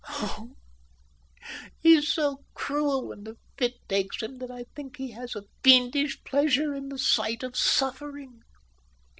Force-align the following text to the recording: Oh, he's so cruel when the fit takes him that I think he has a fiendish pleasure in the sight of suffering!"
Oh, 0.09 0.55
he's 1.77 2.11
so 2.11 2.43
cruel 2.55 3.07
when 3.09 3.23
the 3.23 3.35
fit 3.55 3.75
takes 3.87 4.23
him 4.23 4.39
that 4.39 4.49
I 4.49 4.63
think 4.75 4.97
he 4.97 5.11
has 5.11 5.35
a 5.35 5.45
fiendish 5.63 6.23
pleasure 6.23 6.73
in 6.73 6.89
the 6.89 6.97
sight 6.97 7.43
of 7.43 7.55
suffering!" 7.55 8.41